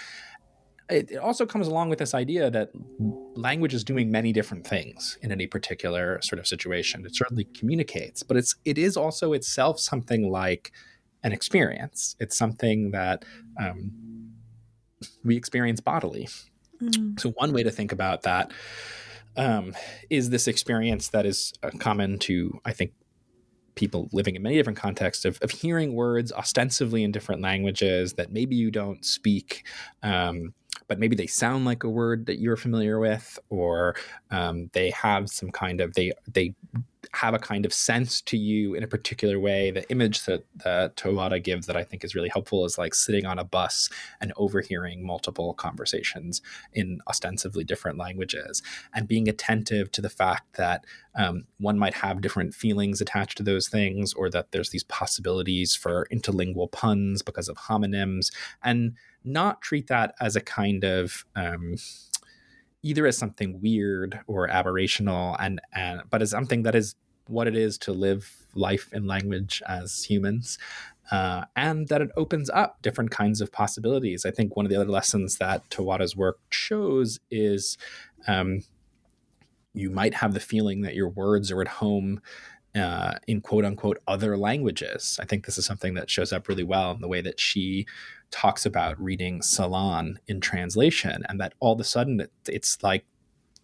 [0.90, 2.70] It, it also comes along with this idea that
[3.36, 7.06] language is doing many different things in any particular sort of situation.
[7.06, 10.72] It certainly communicates, but it's it is also itself something like
[11.24, 12.16] an experience.
[12.20, 13.26] It's something that
[13.60, 13.92] um,
[15.24, 16.28] we experience bodily.
[16.82, 17.20] Mm.
[17.20, 18.52] So one way to think about that
[19.36, 19.76] um,
[20.10, 22.92] is this experience that is uh, common to, I think,
[23.76, 28.32] people living in many different contexts of, of hearing words ostensibly in different languages that
[28.32, 29.66] maybe you don't speak.
[30.02, 30.54] Um,
[30.88, 33.96] but maybe they sound like a word that you're familiar with, or
[34.32, 36.54] um, they have some kind of they they
[37.14, 39.72] have a kind of sense to you in a particular way.
[39.72, 43.26] The image that, that Tawada gives that I think is really helpful is like sitting
[43.26, 43.90] on a bus
[44.22, 46.42] and overhearing multiple conversations
[46.74, 48.62] in ostensibly different languages
[48.94, 53.44] and being attentive to the fact that um, one might have different feelings attached to
[53.44, 58.32] those things or that there's these possibilities for interlingual puns because of homonyms
[58.64, 58.96] and
[59.26, 61.76] not treat that as a kind of um,
[62.84, 66.96] either as something weird or aberrational and, and but as something that is
[67.28, 70.60] what it is to live life in language as humans
[71.12, 74.26] uh, and that it opens up different kinds of possibilities.
[74.26, 77.78] I think one of the other lessons that Tawada's work shows is
[78.28, 78.62] um,
[79.74, 82.22] you might have the feeling that your words are at home
[82.76, 85.18] uh, in quote unquote other languages.
[85.22, 87.86] I think this is something that shows up really well in the way that she
[88.32, 93.06] talks about reading Celan in translation, and that all of a sudden it's like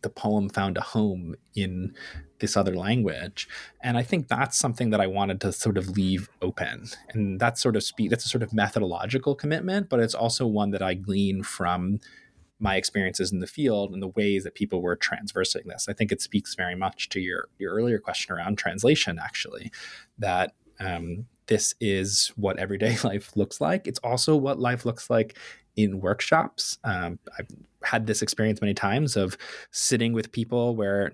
[0.02, 1.94] the poem found a home in
[2.40, 3.48] this other language
[3.82, 7.62] and i think that's something that i wanted to sort of leave open and that's
[7.62, 10.96] sort of speak that's a sort of methodological commitment but it's also one that i
[10.96, 12.00] glean from
[12.62, 16.12] my experiences in the field and the ways that people were transversing this i think
[16.12, 19.72] it speaks very much to your your earlier question around translation actually
[20.18, 25.38] that um, this is what everyday life looks like it's also what life looks like
[25.76, 26.78] in workshops.
[26.84, 27.48] Um, I've
[27.84, 29.38] had this experience many times of
[29.72, 31.14] sitting with people where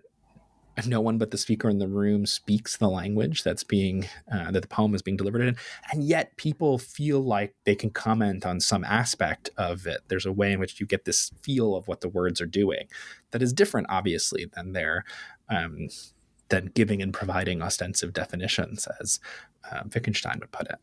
[0.85, 4.61] no one but the speaker in the room speaks the language that's being uh, that
[4.61, 5.57] the poem is being delivered in.
[5.91, 10.01] And yet people feel like they can comment on some aspect of it.
[10.07, 12.87] There's a way in which you get this feel of what the words are doing
[13.31, 15.03] that is different obviously than their
[15.49, 15.87] um,
[16.49, 19.19] than giving and providing ostensive definitions as
[19.71, 20.77] uh, wittgenstein would put it.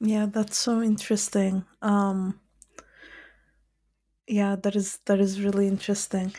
[0.00, 1.64] Yeah that's so interesting.
[1.82, 2.40] Um,
[4.26, 6.32] yeah that is that is really interesting.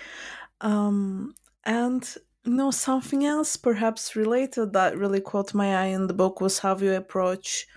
[0.61, 1.35] Um
[1.67, 2.17] and
[2.47, 6.77] know something else perhaps related that really caught my eye in the book was how
[6.77, 7.67] you approach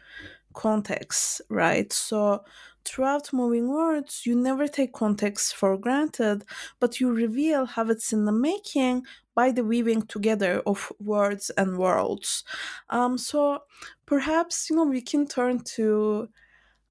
[0.55, 1.93] context right?
[1.93, 2.45] So
[2.85, 6.45] throughout moving words you never take context for granted
[6.81, 9.05] but you reveal how it's in the making
[9.35, 12.45] by the weaving together of words and worlds.
[12.89, 13.61] Um so
[14.07, 16.29] perhaps you know we can turn to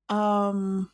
[0.10, 0.92] um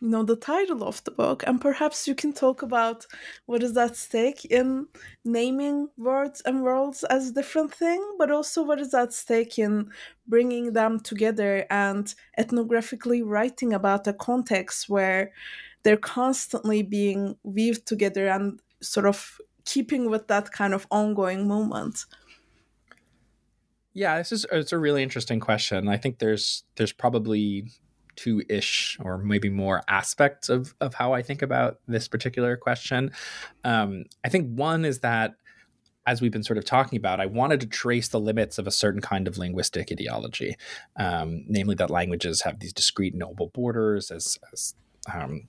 [0.00, 3.06] you know the title of the book and perhaps you can talk about
[3.46, 4.86] what is at stake in
[5.24, 9.90] naming words and worlds as a different thing but also what is at stake in
[10.26, 15.32] bringing them together and ethnographically writing about a context where
[15.82, 22.06] they're constantly being weaved together and sort of keeping with that kind of ongoing movement
[23.94, 25.88] yeah this is it's a really interesting question.
[25.88, 27.70] I think there's there's probably
[28.16, 33.12] two ish or maybe more aspects of, of how I think about this particular question.
[33.64, 35.34] Um, I think one is that,
[36.06, 38.72] as we've been sort of talking about, I wanted to trace the limits of a
[38.72, 40.56] certain kind of linguistic ideology,
[40.96, 44.74] um, namely that languages have these discrete knowable borders, as, as
[45.12, 45.42] um,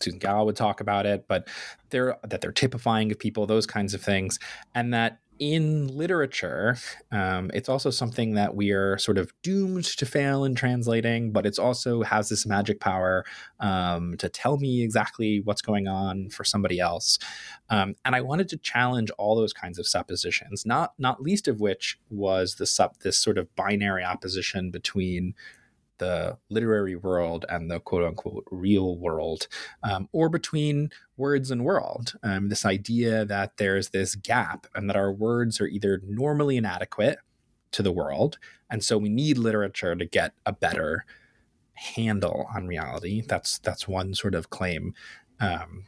[0.00, 1.46] Susan Gal would talk about it, but
[1.90, 4.38] they're that they're typifying of people, those kinds of things,
[4.74, 6.76] and that in literature,
[7.10, 11.46] um, it's also something that we are sort of doomed to fail in translating, but
[11.46, 13.24] it's also has this magic power
[13.58, 17.18] um, to tell me exactly what's going on for somebody else.
[17.70, 21.58] Um, and I wanted to challenge all those kinds of suppositions, not not least of
[21.58, 25.34] which was the this sort of binary opposition between
[26.00, 29.46] the literary world and the quote unquote real world,
[29.84, 32.14] um, or between words and world.
[32.24, 37.18] Um, this idea that there's this gap and that our words are either normally inadequate
[37.70, 38.38] to the world,
[38.68, 41.04] and so we need literature to get a better
[41.74, 43.22] handle on reality.
[43.22, 44.94] That's that's one sort of claim
[45.38, 45.84] um,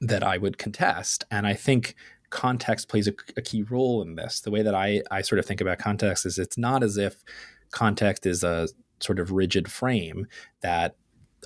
[0.00, 1.94] that I would contest, and I think
[2.30, 4.40] context plays a, a, key role in this.
[4.40, 7.22] The way that I I sort of think about context is it's not as if
[7.70, 8.68] context is a
[9.00, 10.26] sort of rigid frame
[10.60, 10.96] that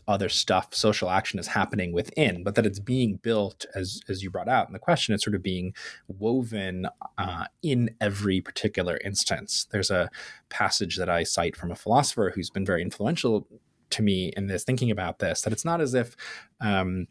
[0.09, 4.31] other stuff, social action is happening within, but that it's being built, as as you
[4.31, 5.75] brought out in the question, it's sort of being
[6.09, 6.87] woven
[7.17, 9.67] uh, in every particular instance.
[9.71, 10.11] There's a
[10.49, 13.47] passage that I cite from a philosopher who's been very influential
[13.91, 16.17] to me in this thinking about this that it's not as if
[16.61, 17.07] um,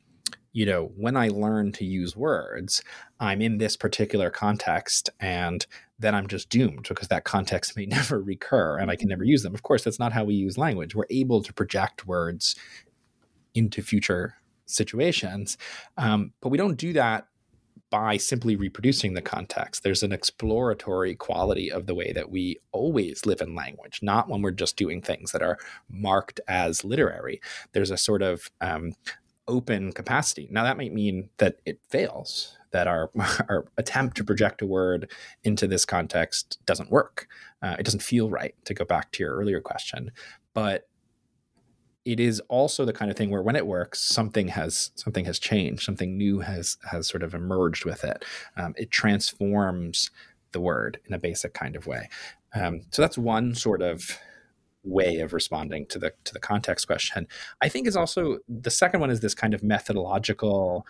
[0.53, 2.81] you know when i learn to use words
[3.19, 5.65] i'm in this particular context and
[5.99, 9.43] then i'm just doomed because that context may never recur and i can never use
[9.43, 12.55] them of course that's not how we use language we're able to project words
[13.53, 14.35] into future
[14.65, 15.57] situations
[15.97, 17.27] um, but we don't do that
[17.93, 19.83] by simply reproducing the context.
[19.83, 24.41] There's an exploratory quality of the way that we always live in language, not when
[24.41, 25.59] we're just doing things that are
[25.91, 27.39] marked as literary.
[27.73, 28.93] There's a sort of um,
[29.47, 30.47] open capacity.
[30.51, 33.09] Now, that might mean that it fails, that our,
[33.49, 35.11] our attempt to project a word
[35.43, 37.27] into this context doesn't work.
[37.61, 40.11] Uh, it doesn't feel right, to go back to your earlier question.
[40.53, 40.87] But
[42.05, 45.39] it is also the kind of thing where when it works something has something has
[45.39, 48.25] changed something new has has sort of emerged with it
[48.57, 50.11] um, it transforms
[50.51, 52.09] the word in a basic kind of way
[52.55, 54.19] um, so that's one sort of
[54.83, 57.27] way of responding to the to the context question
[57.61, 60.85] i think is also the second one is this kind of methodological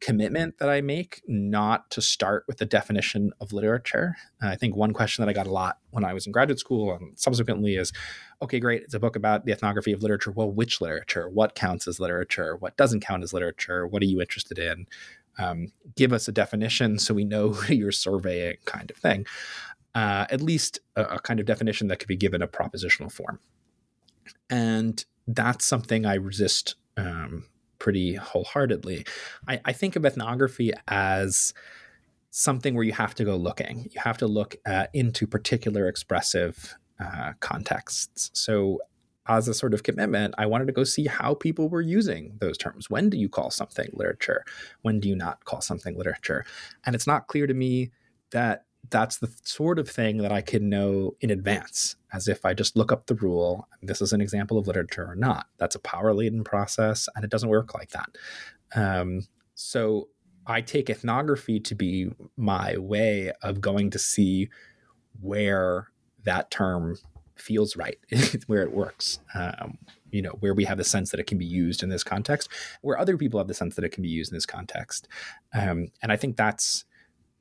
[0.00, 4.16] commitment that I make not to start with the definition of literature.
[4.42, 6.60] Uh, I think one question that I got a lot when I was in graduate
[6.60, 7.92] school and subsequently is
[8.40, 10.30] okay, great, it's a book about the ethnography of literature.
[10.30, 11.28] Well, which literature?
[11.28, 12.54] What counts as literature?
[12.56, 13.86] What doesn't count as literature?
[13.86, 14.86] What are you interested in?
[15.40, 19.26] Um, give us a definition so we know who you're surveying, kind of thing.
[19.94, 23.40] Uh, at least a, a kind of definition that could be given a propositional form.
[24.50, 27.46] And that's something I resist um,
[27.78, 29.06] pretty wholeheartedly.
[29.46, 31.52] I, I think of ethnography as
[32.30, 33.88] something where you have to go looking.
[33.92, 38.30] You have to look at, into particular expressive uh, contexts.
[38.34, 38.80] So,
[39.30, 42.56] as a sort of commitment, I wanted to go see how people were using those
[42.56, 42.88] terms.
[42.88, 44.42] When do you call something literature?
[44.80, 46.46] When do you not call something literature?
[46.86, 47.90] And it's not clear to me
[48.30, 52.54] that that's the sort of thing that I can know in advance, as if I
[52.54, 53.68] just look up the rule.
[53.82, 55.46] This is an example of literature or not.
[55.58, 58.16] That's a power laden process, and it doesn't work like that.
[58.74, 60.08] Um, so
[60.46, 64.48] I take ethnography to be my way of going to see
[65.20, 65.88] where
[66.24, 66.96] that term
[67.36, 67.98] feels right,
[68.46, 69.20] where it works.
[69.34, 69.78] Um,
[70.10, 72.48] you know, where we have the sense that it can be used in this context,
[72.80, 75.06] where other people have the sense that it can be used in this context.
[75.52, 76.86] Um, and I think that's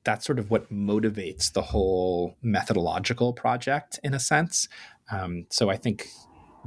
[0.07, 4.69] that's sort of what motivates the whole methodological project in a sense.
[5.11, 6.07] Um, so I think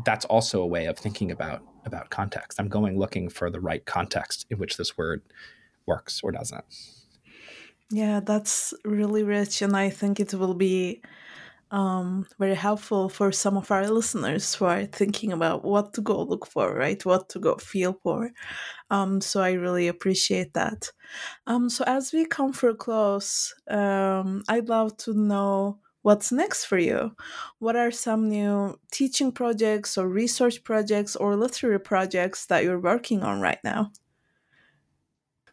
[0.04, 2.60] that's also a way of thinking about about context.
[2.60, 5.22] I'm going looking for the right context in which this word
[5.86, 6.64] works or doesn't.
[7.90, 11.00] Yeah, that's really rich, and I think it will be
[11.70, 16.22] um, very helpful for some of our listeners who are thinking about what to go
[16.22, 17.04] look for, right?
[17.04, 18.32] What to go feel for.
[18.90, 20.90] Um, so I really appreciate that.
[21.46, 26.78] Um, so as we come for close, um, I'd love to know what's next for
[26.78, 27.14] you.
[27.58, 33.22] What are some new teaching projects or research projects or literary projects that you're working
[33.22, 33.92] on right now?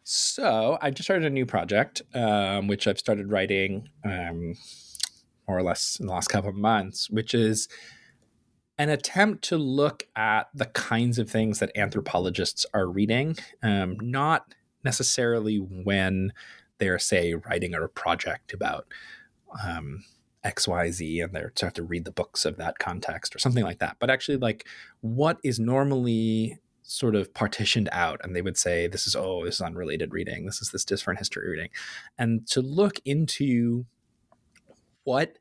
[0.02, 4.54] So I just started a new project, um, which I've started writing um,
[5.48, 7.68] more or less in the last couple of months, which is
[8.78, 14.54] an attempt to look at the kinds of things that anthropologists are reading, um, not
[14.84, 16.32] necessarily when
[16.78, 18.86] they're, say, writing a project about
[19.64, 20.04] um,
[20.44, 23.80] XYZ and they're to have to read the books of that context or something like
[23.80, 24.66] that, but actually, like,
[25.00, 29.56] what is normally sort of partitioned out and they would say this is oh this
[29.56, 30.46] is unrelated reading.
[30.46, 31.68] This is this different history reading.
[32.16, 33.84] And to look into
[35.08, 35.38] what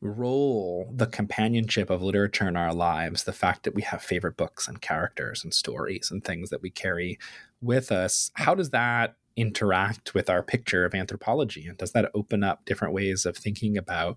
[0.00, 4.66] role the companionship of literature in our lives, the fact that we have favorite books
[4.66, 7.18] and characters and stories and things that we carry
[7.60, 11.66] with us, how does that interact with our picture of anthropology?
[11.66, 14.16] And does that open up different ways of thinking about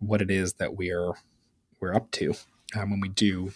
[0.00, 1.12] what it is that we're
[1.78, 2.34] we're up to
[2.76, 3.52] um, when we do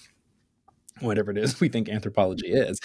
[1.01, 2.81] whatever it is we think anthropology is.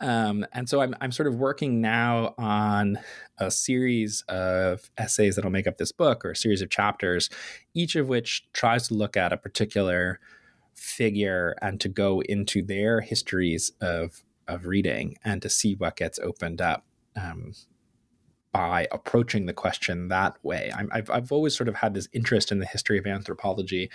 [0.00, 2.98] Um, and so I'm, I'm sort of working now on
[3.38, 7.28] a series of essays that'll make up this book or a series of chapters,
[7.74, 10.20] each of which tries to look at a particular
[10.74, 16.18] figure and to go into their histories of, of reading and to see what gets
[16.18, 16.84] opened up.
[17.14, 17.52] Um,
[18.52, 20.70] by approaching the question that way.
[20.76, 23.90] i have I've always sort of had this interest in the history of anthropology.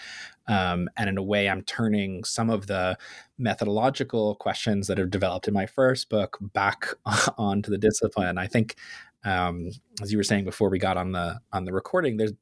[0.48, 2.98] Um, and in a way, I'm turning some of the
[3.38, 6.88] methodological questions that have developed in my first book back
[7.38, 8.38] onto the discipline.
[8.40, 8.76] I think,
[9.24, 9.70] um,
[10.02, 12.34] as you were saying before we got on the on the recording, there's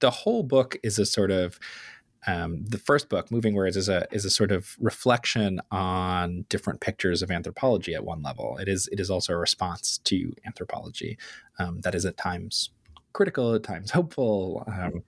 [0.00, 1.58] the whole book is a sort of
[2.26, 6.80] um, the first book, Moving Words, is a is a sort of reflection on different
[6.80, 8.58] pictures of anthropology at one level.
[8.58, 11.18] It is it is also a response to anthropology
[11.58, 12.70] um, that is at times
[13.12, 14.64] critical, at times hopeful.
[14.66, 15.02] Um,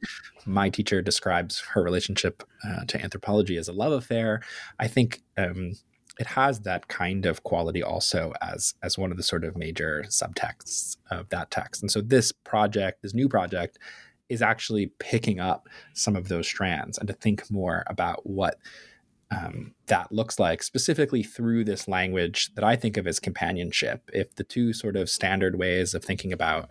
[0.46, 4.42] my teacher describes her relationship uh, to anthropology as a love affair.
[4.78, 5.72] I think um,
[6.18, 10.04] it has that kind of quality also as as one of the sort of major
[10.08, 11.82] subtexts of that text.
[11.82, 13.78] And so this project, this new project,
[14.32, 18.56] is actually picking up some of those strands and to think more about what
[19.30, 24.10] um, that looks like, specifically through this language that I think of as companionship.
[24.12, 26.68] If the two sort of standard ways of thinking about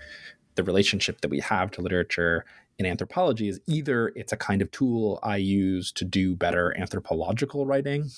[0.56, 2.46] the relationship that we have to literature
[2.78, 7.66] in anthropology is either it's a kind of tool I use to do better anthropological
[7.66, 8.10] writing,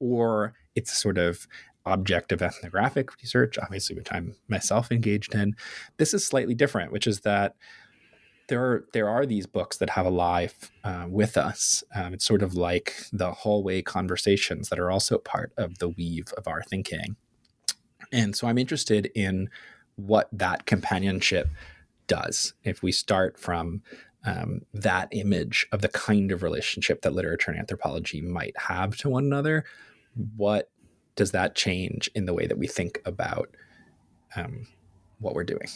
[0.00, 1.46] or it's a sort of
[1.84, 5.54] object of ethnographic research, obviously, which I'm myself engaged in.
[5.98, 7.54] This is slightly different, which is that
[8.48, 11.82] there are there are these books that have a life uh, with us.
[11.94, 16.32] Um, it's sort of like the hallway conversations that are also part of the weave
[16.36, 17.16] of our thinking.
[18.12, 19.50] And so I'm interested in
[19.96, 21.48] what that companionship
[22.06, 22.54] does.
[22.62, 23.82] If we start from
[24.24, 29.08] um, that image of the kind of relationship that literature and anthropology might have to
[29.08, 29.64] one another,
[30.36, 30.70] what
[31.16, 33.54] does that change in the way that we think about
[34.36, 34.66] um,
[35.18, 35.68] what we're doing?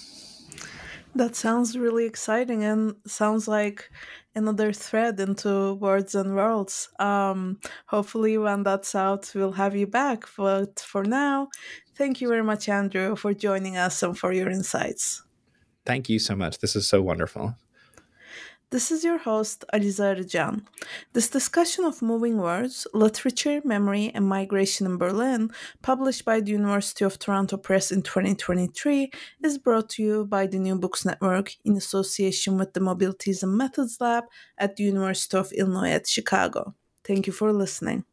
[1.15, 3.91] That sounds really exciting and sounds like
[4.35, 6.89] another thread into words and worlds.
[6.99, 10.25] Um, hopefully, when that's out, we'll have you back.
[10.37, 11.49] But for now,
[11.97, 15.23] thank you very much, Andrew, for joining us and for your insights.
[15.85, 16.59] Thank you so much.
[16.59, 17.57] This is so wonderful.
[18.71, 20.63] This is your host, Aliza Arıcan.
[21.13, 25.51] This discussion of moving words, literature, memory, and migration in Berlin,
[25.83, 29.11] published by the University of Toronto Press in 2023,
[29.43, 33.59] is brought to you by the New Books Network in association with the Mobilities and
[33.59, 34.25] Methods Lab
[34.57, 36.77] at the University of Illinois at Chicago.
[37.03, 38.05] Thank you for listening.